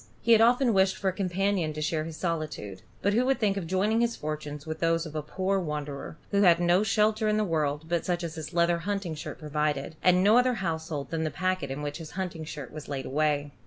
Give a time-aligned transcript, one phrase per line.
[0.19, 3.55] He had often wished for a companion to share his solitude; but who would think
[3.55, 7.37] of joining his fortunes with those of a poor wanderer, who had no shelter in
[7.37, 11.23] the world but such as his leather hunting shirt provided, and no other household than
[11.23, 13.51] the packet in which his hunting shirt was laid away?